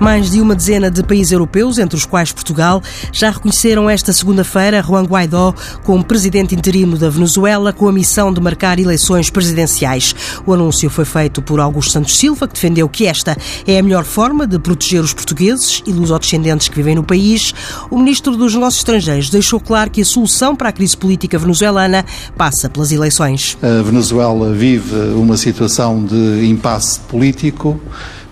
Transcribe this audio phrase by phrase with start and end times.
[0.00, 4.82] Mais de uma dezena de países europeus, entre os quais Portugal, já reconheceram esta segunda-feira
[4.82, 10.14] Juan Guaidó como presidente interino da Venezuela, com a missão de marcar eleições presidenciais.
[10.44, 13.36] O anúncio foi feito por Augusto Santos Silva, que defendeu que esta
[13.66, 17.54] é a melhor forma de proteger os portugueses e lusodescendentes que vivem no país.
[17.90, 22.04] O ministro dos Negócios Estrangeiros deixou claro que a solução para a crise política venezuelana
[22.36, 23.56] passa pelas eleições.
[23.62, 27.80] A Venezuela vive uma situação de impasse político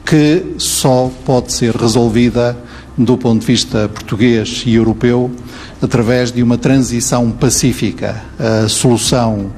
[0.04, 2.56] que só pode ser resolvida
[2.96, 5.30] do ponto de vista português e europeu
[5.80, 8.22] através de uma transição pacífica.
[8.38, 9.52] A solução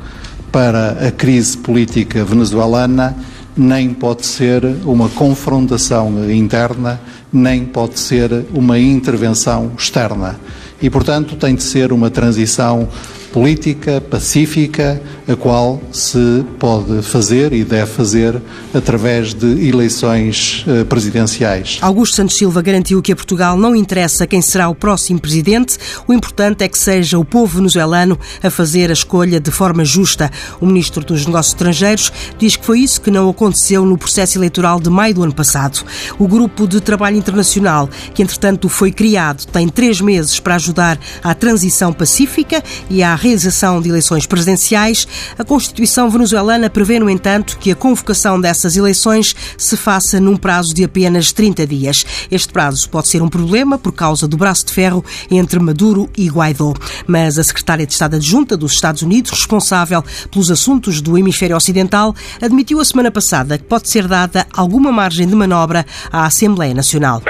[0.53, 3.17] para a crise política venezuelana
[3.57, 7.01] nem pode ser uma confrontação interna,
[7.33, 10.39] nem pode ser uma intervenção externa.
[10.83, 12.89] E, portanto, tem de ser uma transição
[13.35, 18.41] política, pacífica, a qual se pode fazer e deve fazer
[18.73, 21.79] através de eleições eh, presidenciais.
[21.83, 25.77] Augusto Santos Silva garantiu que a Portugal não interessa quem será o próximo presidente,
[26.07, 30.31] o importante é que seja o povo venezuelano a fazer a escolha de forma justa.
[30.61, 34.79] O ministro dos Negócios Estrangeiros diz que foi isso que não aconteceu no processo eleitoral
[34.79, 35.85] de maio do ano passado.
[36.21, 41.35] O grupo de trabalho internacional, que entretanto foi criado, tem três meses para ajudar à
[41.35, 45.09] transição pacífica e à realização de eleições presidenciais.
[45.39, 50.75] A Constituição venezuelana prevê, no entanto, que a convocação dessas eleições se faça num prazo
[50.75, 52.05] de apenas 30 dias.
[52.31, 56.29] Este prazo pode ser um problema por causa do braço de ferro entre Maduro e
[56.29, 56.75] Guaidó.
[57.07, 62.15] Mas a secretária de Estado adjunta dos Estados Unidos, responsável pelos assuntos do hemisfério ocidental,
[62.43, 67.23] admitiu a semana passada que pode ser dada alguma margem de manobra à Assembleia Nacional.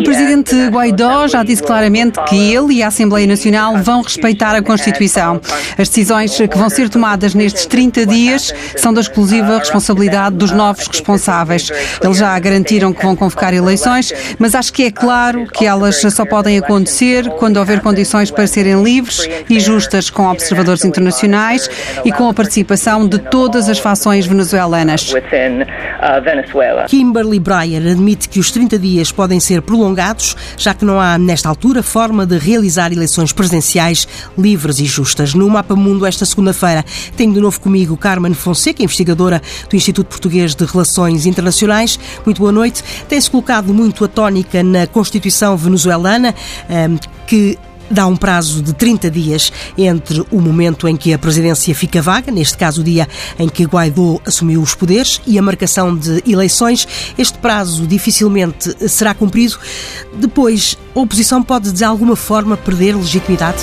[0.00, 4.62] O presidente Guaidó já disse claramente que ele e a Assembleia Nacional vão respeitar a
[4.62, 5.40] Constituição.
[5.78, 10.86] As decisões que vão ser tomadas nestes 30 dias são da exclusiva responsabilidade dos novos
[10.86, 11.70] responsáveis.
[12.02, 16.24] Eles já garantiram que vão convocar eleições, mas acho que é claro que elas só
[16.24, 21.68] podem acontecer quando houver condições para serem livres e justas com observadores internacionais
[22.04, 25.12] e com a participação de todas as fações venezuelanas.
[26.88, 31.48] Kimberly Breyer admite que os 30 dias podem ser prolongados, já que não há, nesta
[31.48, 33.45] altura, forma de realizar eleições presidenciais
[34.36, 35.34] livres e justas.
[35.34, 36.84] No Mapa Mundo, esta segunda-feira,
[37.16, 41.98] tenho de novo comigo Carmen Fonseca, investigadora do Instituto Português de Relações Internacionais.
[42.24, 42.82] Muito boa noite.
[43.08, 46.34] Tem-se colocado muito a tónica na Constituição venezuelana,
[46.68, 46.96] ehm,
[47.26, 47.58] que
[47.90, 52.30] dá um prazo de 30 dias entre o momento em que a presidência fica vaga,
[52.30, 53.08] neste caso o dia
[53.38, 56.86] em que Guaidó assumiu os poderes, e a marcação de eleições.
[57.16, 59.58] Este prazo dificilmente será cumprido.
[60.14, 63.58] Depois, a oposição pode de alguma forma perder legitimidade?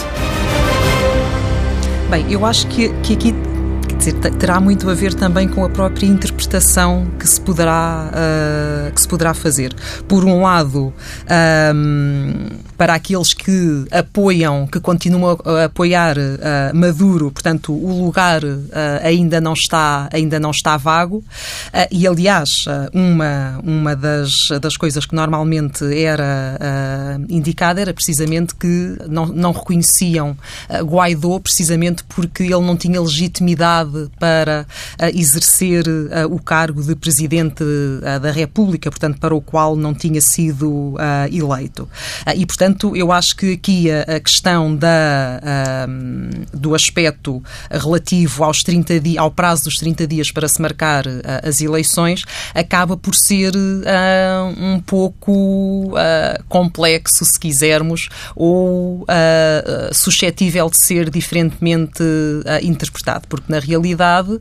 [2.09, 3.52] Bem, eu acho que, que aqui
[4.03, 9.01] dizer, terá muito a ver também com a própria interpretação que se poderá, uh, que
[9.01, 9.73] se poderá fazer.
[10.07, 10.93] Por um lado,
[11.73, 18.69] um, para aqueles que apoiam, que continuam a apoiar uh, Maduro, portanto, o lugar uh,
[19.01, 21.23] ainda não está, ainda não está vago.
[21.91, 24.31] e, aliás, uma, uma das,
[24.61, 26.59] das coisas que normalmente era
[27.29, 30.35] indicada era precisamente que não, não reconheciam
[30.83, 34.65] Guaidó, precisamente porque ele não tinha legitimidade para
[34.99, 39.93] uh, exercer uh, o cargo de Presidente uh, da República, portanto, para o qual não
[39.93, 40.95] tinha sido
[41.31, 41.87] eleito.
[42.35, 45.87] e, portanto, eu acho que aqui a, questão da,
[46.53, 51.05] do aspecto relativo aos 30 dias, ao prazo dos 30 dias para se marcar
[51.43, 52.23] as eleições
[52.53, 53.53] acaba por ser
[54.57, 55.93] um pouco
[56.47, 59.05] complexo, se quisermos, ou
[59.91, 62.03] suscetível de ser diferentemente
[62.61, 64.39] interpretado, porque na realidade realidade, uh,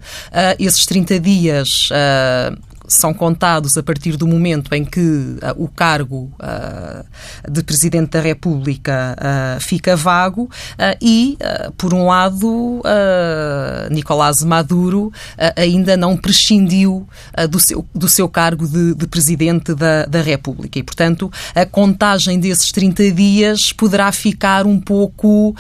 [0.59, 2.57] esses 30 dias uh,
[2.95, 8.21] são contados a partir do momento em que uh, o cargo uh, de Presidente da
[8.21, 10.51] República uh, fica vago
[11.01, 11.39] e,
[11.77, 12.83] por um lado,
[13.91, 15.13] Nicolás Maduro
[15.57, 17.07] ainda não prescindiu
[17.49, 20.79] do, seu, do seu cargo de, de Presidente da, da, República.
[20.79, 25.55] E, portanto, a contagem desses 30 dias poderá ficar um pouco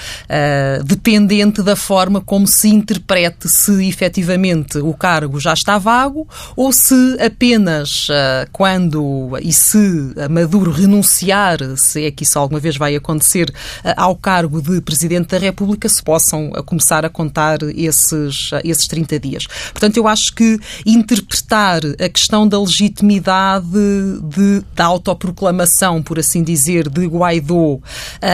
[0.84, 6.94] dependente da forma como se interprete se efetivamente o cargo já está vago ou se
[7.24, 13.48] apenas uh, quando e se Maduro renunciar, se é que isso alguma vez vai acontecer,
[13.50, 18.86] uh, ao cargo de Presidente da República, se possam uh, começar a contar esses, esses
[18.88, 19.44] 30 dias.
[19.72, 26.88] Portanto, eu acho que interpretar a questão da legitimidade de, da autoproclamação, por assim dizer,
[26.88, 27.78] de Guaidó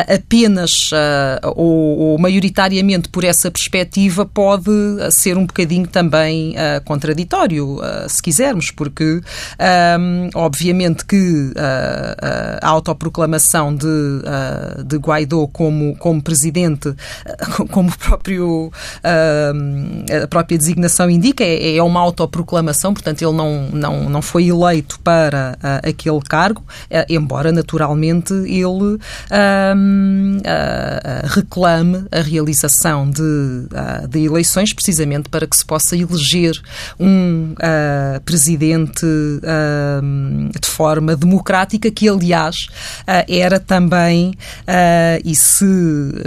[0.08, 0.91] apenas
[1.56, 4.70] ou, ou, maioritariamente por essa perspectiva pode
[5.11, 9.20] ser um bocadinho também contraditório, se quisermos porque,
[9.98, 11.52] um, obviamente, que
[12.62, 13.88] a autoproclamação de,
[14.86, 16.94] de Guaidó como, como presidente,
[17.72, 18.70] como próprio,
[19.02, 25.00] a própria designação indica, é, é uma autoproclamação, portanto, ele não, não, não foi eleito
[25.00, 26.62] para aquele cargo,
[27.08, 29.00] embora naturalmente ele
[31.24, 33.66] reclame a realização de,
[34.08, 36.60] de eleições precisamente para que se possa eleger
[37.00, 38.20] um uh,
[38.76, 42.69] uh, de forma democrática, que aliás
[43.03, 44.32] uh, era também,
[45.25, 45.65] e se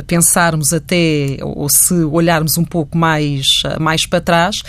[0.07, 4.63] pensarmos até, ou se olharmos um pouco mais, mais para trás,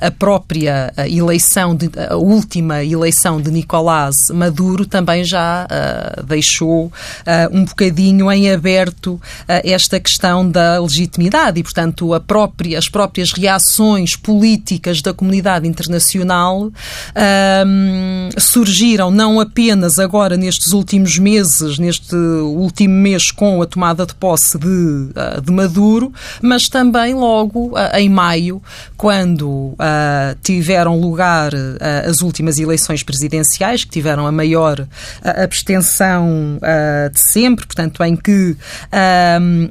[0.00, 5.66] a própria eleição, de, a última eleição de Nicolás Maduro também já
[6.26, 6.92] deixou
[7.52, 15.00] um bocadinho em aberto esta questão da legitimidade e, portanto, própria, as próprias reações políticas
[15.02, 16.70] da comunidade internacional
[17.16, 24.14] um, surgiram não apenas agora nestes últimos meses, neste último mês com a tomada de
[24.14, 26.12] posse de, ah, de Maduro,
[26.42, 28.62] mas também logo uh, em maio,
[28.96, 29.76] quando uh,
[30.42, 34.86] tiveram lugar uh, as últimas eleições presidenciais, que tiveram a maior
[35.22, 36.58] abstenção
[37.12, 38.56] de sempre, portanto, em que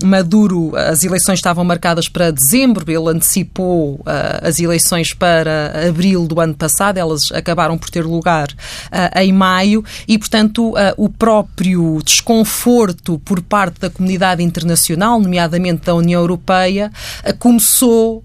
[0.04, 4.02] Maduro, as eleições estavam marcadas para dezembro, ele antecipou
[4.42, 9.84] as eleições para abril do ano passado, elas acabaram por ter lugar uh, em maio
[10.08, 16.92] e, portanto, uh, o próprio desconforto por parte da comunidade internacional, nomeadamente da União Europeia,
[17.26, 18.24] uh, começou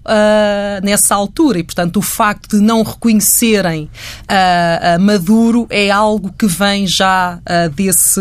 [0.81, 3.89] nessa altura e, portanto, o facto de não reconhecerem
[4.99, 7.39] Maduro é algo que vem já
[7.75, 8.19] desse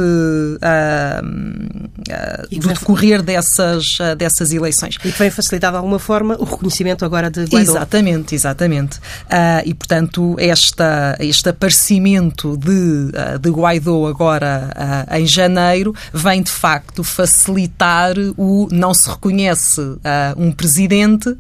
[2.51, 3.85] do decorrer dessas,
[4.17, 4.97] dessas eleições.
[4.97, 7.73] E que vem facilitar de alguma forma o reconhecimento agora de Guaidó.
[7.73, 8.97] Exatamente, exatamente.
[8.99, 14.71] Uh, e, portanto, esta, este aparecimento de, de Guaidó agora
[15.11, 19.81] em janeiro vem, de facto, facilitar o não se reconhece
[20.37, 21.37] um presidente,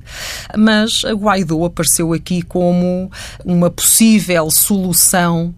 [0.56, 3.10] mas Guaidó apareceu aqui como
[3.44, 5.54] uma possível solução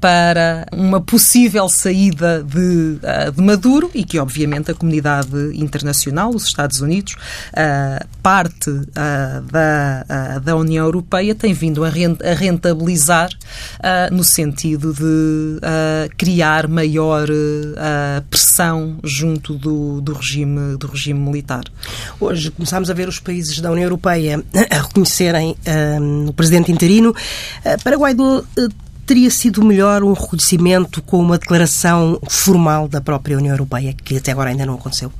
[0.00, 2.98] para uma possível saída de,
[3.34, 4.31] de Maduro e que, obviamente,
[4.70, 7.16] a comunidade internacional, os Estados Unidos,
[8.22, 8.70] parte
[9.50, 13.30] da, da União Europeia tem vindo a rentabilizar
[14.10, 15.60] no sentido de
[16.16, 17.28] criar maior
[18.30, 21.64] pressão junto do, do, regime, do regime militar.
[22.20, 25.56] Hoje começámos a ver os países da União Europeia a reconhecerem
[26.26, 27.14] o presidente interino.
[27.84, 28.42] para Guaidó,
[29.12, 34.32] teria sido melhor um reconhecimento com uma declaração formal da própria União Europeia, que até
[34.32, 35.12] agora ainda não aconteceu?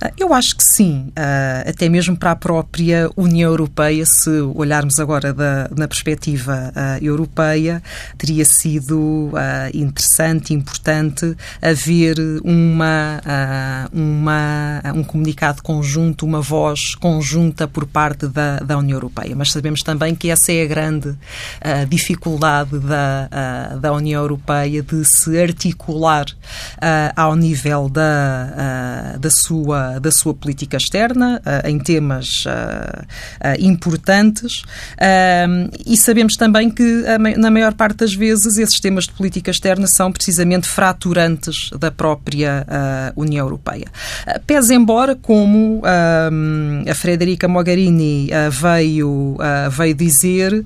[0.00, 5.00] Ah, eu acho que sim, ah, até mesmo para a própria União Europeia, se olharmos
[5.00, 7.82] agora da, na perspectiva ah, europeia,
[8.16, 9.32] teria sido
[9.74, 13.20] interessante, importante haver uma,
[13.92, 19.34] uma, um comunicado conjunto, uma voz conjunta por parte da, da União Europeia.
[19.36, 21.16] Mas sabemos também que essa é a grande
[21.88, 26.26] dificuldade da, da União Europeia de se articular
[27.16, 33.06] ao nível da, da sua da sua política externa uh, em temas uh,
[33.58, 34.62] importantes
[35.86, 37.04] e sabemos também que
[37.36, 42.66] na maior parte das vezes esses temas de política externa são precisamente fraturantes da própria
[43.16, 43.86] União Europeia.
[44.46, 49.36] Pese embora, como a Frederica Mogherini veio,
[49.70, 50.64] veio dizer,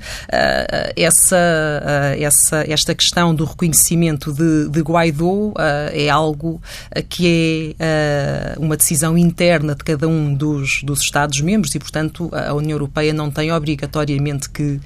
[0.97, 1.75] essa,
[2.19, 5.53] essa, esta questão do reconhecimento de, de Guaidó
[5.93, 6.61] é algo
[7.09, 12.53] que é uma decisão decisão interna de cada um dos, dos Estados-membros e, portanto, a
[12.55, 14.81] União Europeia não tem obrigatoriamente que uh,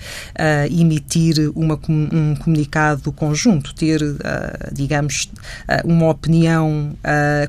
[0.70, 4.16] emitir uma, um comunicado conjunto, ter, uh,
[4.72, 5.30] digamos,
[5.68, 6.96] uh, uma opinião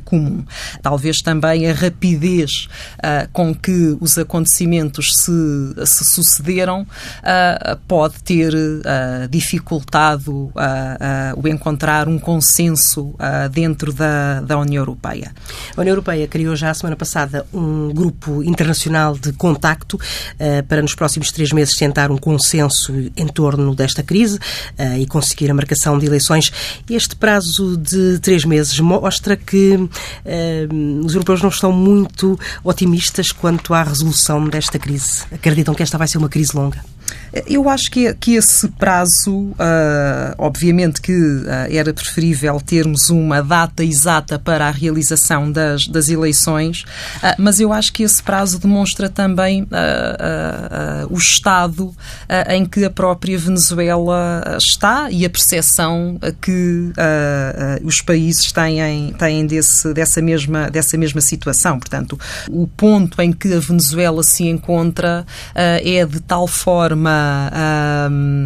[0.05, 0.43] comum.
[0.81, 2.67] Talvez também a rapidez
[3.33, 6.85] com que os acontecimentos se, se sucederam
[7.87, 8.53] pode ter
[9.29, 10.51] dificultado
[11.35, 13.15] o encontrar um consenso
[13.51, 15.31] dentro da, da União Europeia.
[15.75, 20.81] A União Europeia criou já a semana passada um grupo internacional de contacto uh, para
[20.81, 25.53] nos próximos três meses tentar um consenso em torno desta crise uh, e conseguir a
[25.53, 26.51] marcação de eleições.
[26.89, 33.73] Este prazo de três meses mostra que uh, os europeus não estão muito otimistas quanto
[33.73, 35.23] à resolução desta crise.
[35.31, 36.83] Acreditam que esta vai ser uma crise longa?
[37.45, 39.55] Eu acho que, que esse prazo, uh,
[40.37, 46.83] obviamente que uh, era preferível termos uma data exata para a realização das, das eleições,
[47.17, 49.67] uh, mas eu acho que esse prazo demonstra também
[51.09, 51.93] o estado
[52.49, 56.91] em que a própria Venezuela está e a percepção que
[57.83, 61.79] os países têm, têm desse, dessa, mesma, dessa mesma situação.
[61.79, 62.19] Portanto,
[62.49, 67.16] o ponto em que a Venezuela se encontra é de tal forma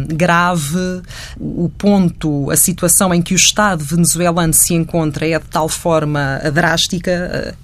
[0.08, 1.02] grave,
[1.38, 6.40] o ponto, a situação em que o Estado venezuelano se encontra é de tal forma
[6.52, 7.54] drástica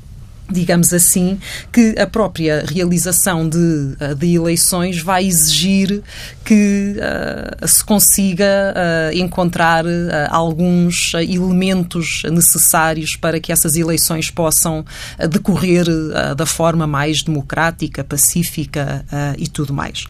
[0.51, 1.39] digamos assim,
[1.73, 6.03] que a própria realização de, eh, de eleições vai exigir
[6.45, 9.89] que uh, se consiga uh, encontrar uh,
[10.31, 14.85] alguns elementos necessários para que essas eleições possam
[15.31, 15.85] decorrer
[16.37, 19.05] da forma mais democrática, pacífica
[19.37, 20.07] e tudo mais.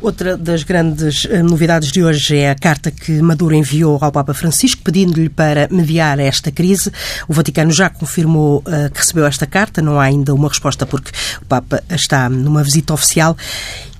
[0.00, 4.82] Outra das grandes novidades de hoje é a carta que Maduro enviou ao Papa Francisco
[4.82, 6.90] pedindo-lhe para mediar esta crise.
[7.28, 11.10] O Vaticano já confirmou que recebeu esta carta carta, não há ainda uma resposta porque
[11.40, 13.36] o Papa está numa visita oficial.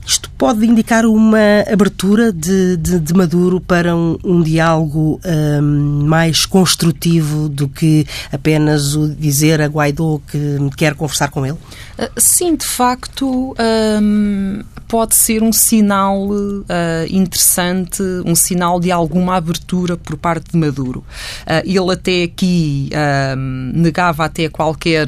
[0.07, 1.39] Isto pode indicar uma
[1.73, 8.97] abertura de, de, de Maduro para um, um diálogo um, mais construtivo do que apenas
[8.97, 11.59] o dizer a Guaidó que quer conversar com ele?
[11.97, 13.55] Ah, sim, de facto,
[14.03, 16.65] um, pode ser um sinal uh,
[17.09, 21.05] interessante, um sinal de alguma abertura por parte de Maduro.
[21.47, 25.07] Uh, ele até aqui uh, negava até qualquer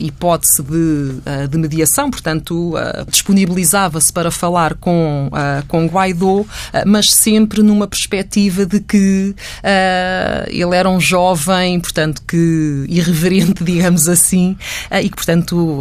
[0.00, 2.74] hipótese de, de, mediação, portanto,
[3.08, 5.30] disponibilizava-se para falar com,
[5.68, 6.44] com Guaidó,
[6.86, 9.34] mas sempre numa perspectiva de que
[10.48, 14.56] ele era um jovem, portanto, que irreverente, digamos assim,
[15.02, 15.80] e que, portanto,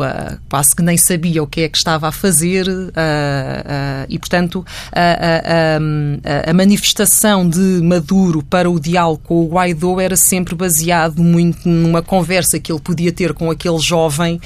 [0.49, 2.67] quase que nem sabia o que é que estava a fazer.
[2.67, 10.15] Uh, e, portanto, a, a, manifestação de Maduro para o diálogo com o Guaidó era
[10.15, 14.39] sempre baseado muito numa conversa que ele podia ter com aquele jovem,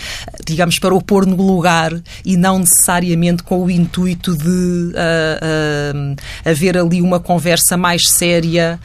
[0.46, 1.92] digamos, para o pôr no lugar
[2.26, 4.94] e não necessariamente com o intuito de
[6.46, 8.80] haver ali uma conversa mais séria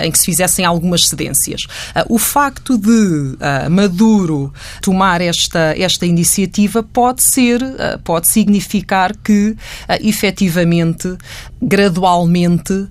[0.00, 1.66] em que se fizessem algumas cedências.
[2.08, 3.36] o facto de
[3.70, 4.52] Maduro
[4.82, 7.60] tomar esta, esta iniciativa pode ser,
[8.04, 9.56] pode significar que, uh,
[10.00, 11.16] efetivamente,
[11.60, 12.88] gradualmente,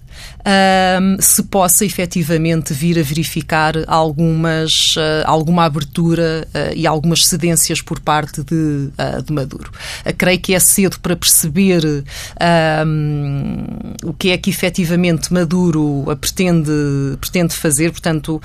[1.19, 7.99] se possa efetivamente vir a verificar algumas, uh, alguma abertura uh, e algumas cedências por
[7.99, 9.71] parte de, uh, de Maduro.
[10.17, 12.03] creio que é cedo para perceber
[14.03, 16.71] o que é que efetivamente Maduro pretende,
[17.19, 17.91] pretende fazer.
[17.91, 18.41] Portanto,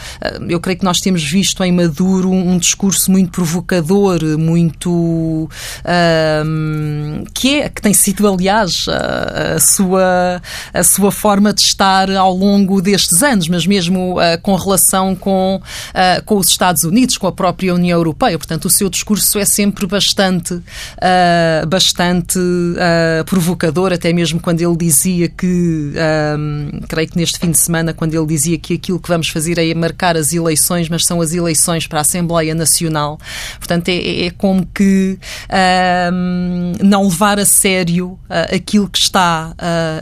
[0.48, 5.48] eu creio que nós temos visto em Maduro um, discurso muito provocador, muito.
[7.34, 12.34] que, é, que tem sido, aliás, a, a, sua, a sua forma de estar ao
[12.34, 17.26] longo destes anos, mas mesmo uh, com relação com, uh, com os Estados Unidos, com
[17.26, 18.36] a própria União Europeia.
[18.36, 22.38] Portanto, o seu discurso é sempre bastante, uh, bastante
[23.26, 25.92] provocador, até mesmo quando ele dizia que,
[26.88, 29.74] creio que neste fim de semana, quando ele dizia que aquilo que vamos fazer é
[29.74, 33.18] marcar as eleições, mas são as eleições para a Assembleia Nacional.
[33.58, 35.18] Portanto, é, é como que
[36.80, 38.18] não levar a sério
[38.54, 39.54] aquilo que está,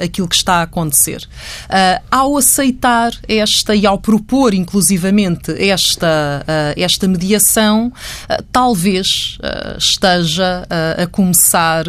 [0.03, 1.29] aquilo que está a acontecer.
[1.69, 9.39] Uh, ao aceitar esta e ao propor, inclusivamente, esta, uh, esta mediação, uh, talvez
[9.79, 10.67] esteja
[10.97, 11.85] a começar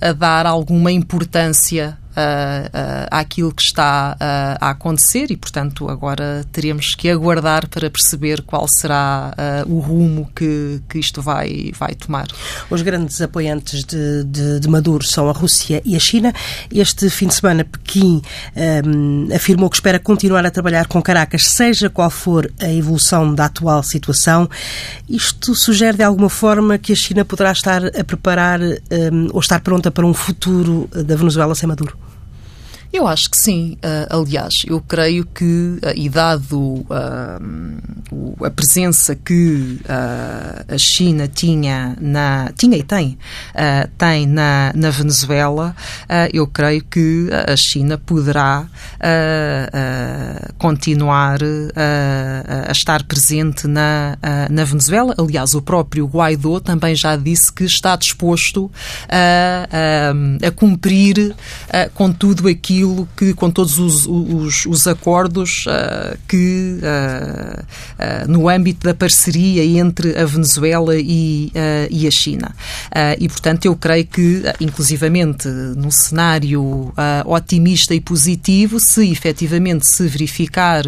[0.00, 4.16] a dar alguma importância uh, àquilo que está
[4.60, 9.34] a acontecer e, portanto, agora teremos que aguardar para perceber qual será
[9.66, 12.26] o rumo que, que isto vai, vai tomar.
[12.70, 16.32] Os grandes apoiantes de, de, de Maduro são a Rússia e a China.
[16.70, 18.22] Este fim de semana, Pequim
[18.84, 23.46] um, afirmou que espera continuar a trabalhar com Caracas, seja qual for a evolução da
[23.46, 24.48] atual situação.
[25.08, 29.60] Isto sugere, de alguma forma, que a China poderá estar a preparar um, ou estar
[29.60, 32.05] pronta para um futuro da Venezuela sem Maduro?
[32.96, 33.76] Eu acho que sim.
[33.84, 41.94] Uh, aliás, eu creio que, uh, e dado uh, a presença que a China tinha,
[42.00, 43.18] na, tinha e tem,
[43.98, 45.74] tem na, na Venezuela,
[46.32, 48.66] eu creio que a China poderá
[50.58, 51.40] continuar
[52.68, 54.16] a estar presente na,
[54.48, 55.14] na Venezuela.
[55.18, 58.70] Aliás, o próprio Guaidó também já disse que está disposto
[59.08, 59.66] a,
[60.42, 61.34] a, a cumprir
[61.94, 65.64] com tudo aquilo aquilo que, com todos os, os, os acordos
[66.28, 66.78] que
[68.28, 71.52] no âmbito da parceria entre a Venezuela e,
[71.90, 72.54] e a China.
[73.18, 76.92] e, portanto, eu creio que, inclusivamente, num cenário
[77.24, 80.84] otimista e positivo, se efetivamente se verificar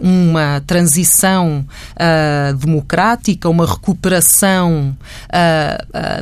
[0.00, 1.64] uma transição
[2.58, 4.96] democrática, uma recuperação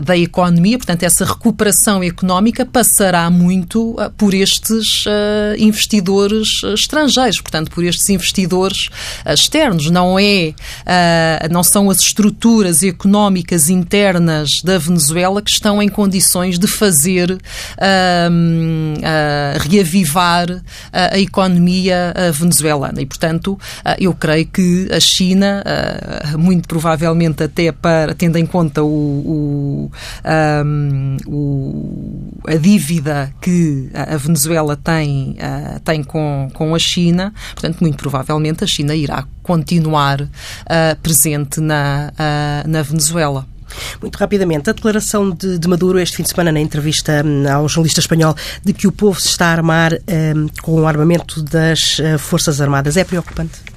[0.05, 7.71] da economia, portanto, essa recuperação económica passará muito uh, por estes uh, investidores estrangeiros, portanto,
[7.71, 8.89] por estes investidores
[9.27, 9.91] uh, externos.
[9.91, 10.55] Não é,
[11.51, 17.39] não são as estruturas económicas internas da Venezuela que estão em condições de fazer
[19.61, 23.01] reavivar a economia venezuelana.
[23.01, 23.59] E, portanto,
[23.99, 25.63] eu creio que a China,
[26.39, 29.91] muito provavelmente até para, tendo em conta o, o,
[30.65, 37.81] um, o, a dívida que a Venezuela tem, uh, tem com, com a China, portanto,
[37.81, 40.29] muito provavelmente a China irá continuar uh,
[41.03, 43.47] presente na, uh, na Venezuela.
[44.01, 47.69] Muito rapidamente, a declaração de, de, Maduro este fim de semana na entrevista hum, ao
[47.69, 51.97] jornalista espanhol de que o povo se está a armar um, com o armamento das
[52.21, 53.74] Forças Armadas é preocupante?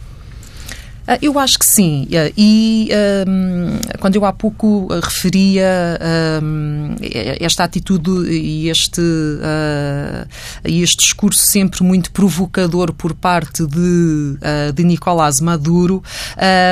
[1.07, 2.05] Ah, eu acho que sim.
[2.11, 2.89] Ah, e
[3.25, 5.97] um, quando eu há pouco referia
[6.43, 6.95] um,
[7.39, 10.27] esta atitude e este, uh,
[10.65, 16.03] este discurso sempre muito provocador por parte de, uh, de Nicolás Maduro,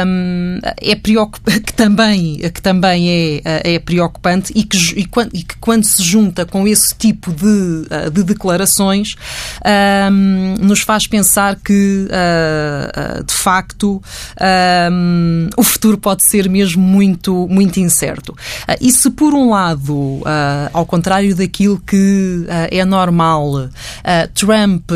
[0.06, 0.96] um, é
[1.66, 6.04] que também, que também é, é preocupante e que, e, quando, e que quando se
[6.04, 9.16] junta com esse tipo de, de declarações
[10.60, 14.02] nos faz pensar que, uh, de facto,
[14.92, 18.30] um, o futuro pode ser mesmo muito, muito incerto.
[18.30, 20.24] Uh, e se, por um lado, uh,
[20.74, 23.70] ao contrário daquilo que uh, é normal,
[24.34, 24.92] Trump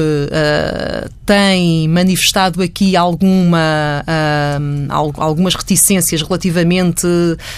[1.25, 4.03] tem manifestado aqui alguma,
[5.17, 7.07] algumas reticências relativamente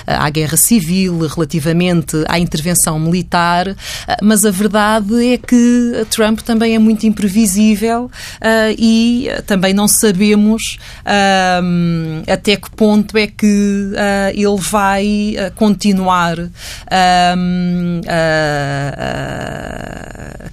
[0.05, 3.75] à guerra civil, relativamente à intervenção militar,
[4.21, 8.09] mas a verdade é que Trump também é muito imprevisível
[8.77, 10.77] e também não sabemos
[12.27, 16.37] até que ponto é que uh, ele vai uh, continuar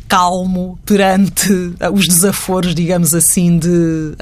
[0.08, 1.52] calmo perante
[1.92, 4.14] os desaforos, digamos assim, de,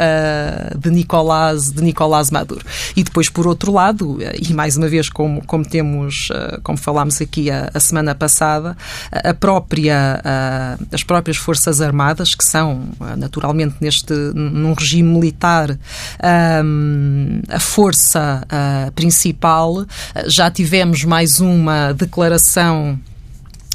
[0.78, 2.64] de, Nicolás, de Nicolás Maduro.
[2.96, 6.28] E depois, por outro lado, e mais uma vez, como, como temos,
[6.62, 8.76] como falámos aqui a, a semana passada,
[9.12, 10.20] a própria,
[10.92, 12.82] as próprias Forças Armadas, que são
[13.16, 15.78] naturalmente neste, num regime militar,
[16.64, 19.86] um, a força uh, principal.
[20.26, 22.98] Já tivemos mais uma declaração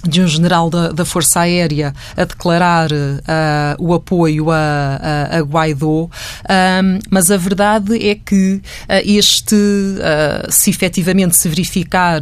[0.04, 4.58] de um general da, da, Força Aérea a declarar uh, o apoio a,
[5.32, 6.10] a, a Guaidó, um,
[7.10, 8.62] mas a verdade é que uh,
[9.06, 12.22] este, uh, se efetivamente se verificar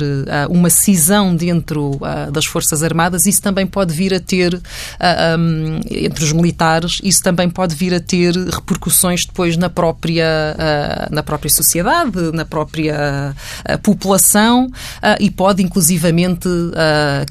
[0.49, 1.99] uma cisão dentro
[2.31, 7.49] das Forças Armadas, isso também pode vir a ter, um, entre os militares, isso também
[7.49, 10.55] pode vir a ter repercussões depois na própria,
[11.11, 13.35] na própria sociedade, na própria
[13.83, 14.69] população
[15.19, 16.49] e pode inclusivamente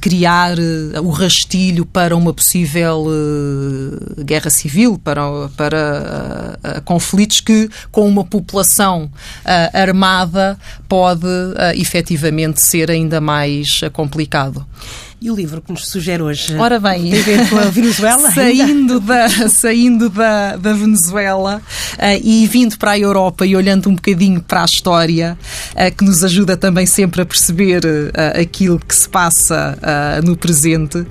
[0.01, 5.23] criar uh, o rastilho para uma possível uh, guerra civil, para,
[5.57, 9.11] para uh, conflitos que, com uma população
[9.73, 11.27] armada, pode
[11.75, 14.65] efetivamente ser ainda mais complicado.
[15.21, 16.55] E o livro que nos sugere hoje?
[16.55, 17.11] Ora bem,
[17.51, 18.31] com a Venezuela?
[18.31, 21.61] saindo, da, saindo da, da Venezuela
[21.95, 25.37] uh, e vindo para a Europa e olhando um bocadinho para a história,
[25.73, 29.77] uh, que nos ajuda também sempre a perceber uh, aquilo que se passa
[30.25, 31.05] no presente,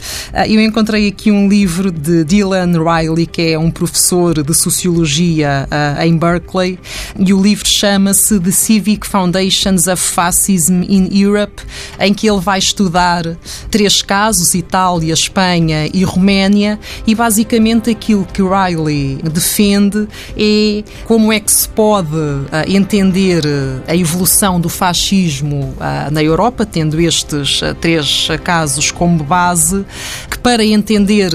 [0.47, 5.67] eu encontrei aqui um livro de Dylan Riley, que é um professor de Sociologia
[6.03, 6.79] em Berkeley,
[7.17, 11.63] e o livro chama-se The Civic Foundations of Fascism in Europe,
[11.99, 13.23] em que ele vai estudar
[13.69, 20.07] três casos, Itália, Espanha e Roménia, e basicamente aquilo que Riley defende
[20.37, 23.43] é como é que se pode uh, entender
[23.87, 29.85] a evolução do fascismo uh, na Europa, tendo estes três casos como base,
[30.29, 31.31] que para entender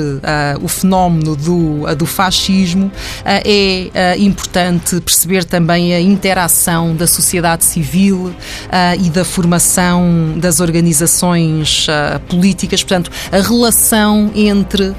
[0.62, 2.90] o fenómeno do, do fascismo
[3.24, 8.34] é importante perceber também a interação da sociedade civil
[9.00, 11.86] e da formação das organizações
[12.28, 14.96] políticas políticas, portanto, a relação entre uh,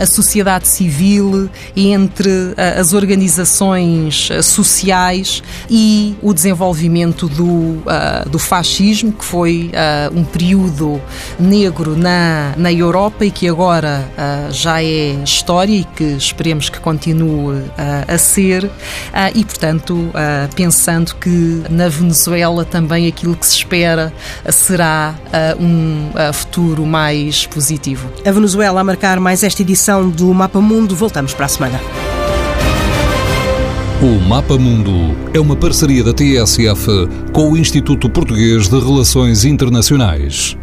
[0.00, 7.82] a sociedade civil, entre uh, as organizações uh, sociais e o desenvolvimento do,
[8.30, 9.70] do fascismo, que foi
[10.12, 11.00] um período
[11.38, 14.08] negro na, na Europa e que agora
[14.50, 17.62] já é história e que esperemos que continue
[18.06, 18.70] a ser,
[19.34, 20.10] e, portanto,
[20.54, 24.12] pensando que na Venezuela também aquilo que se espera
[24.50, 25.14] será
[25.58, 26.10] um
[26.76, 28.10] futuro mais positivo.
[28.24, 30.94] A Venezuela a marcar mais esta edição do Mapa Mundo.
[30.94, 31.80] Voltamos para a semana.
[34.02, 36.86] O Mapa Mundo é uma parceria da TSF
[37.32, 40.56] com o Instituto Português de Relações Internacionais.